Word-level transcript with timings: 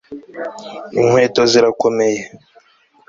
Inkweto 0.99 1.41
zirakomeye 1.51 2.21